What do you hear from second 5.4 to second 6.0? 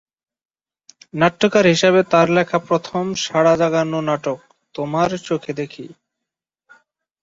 দেখি'।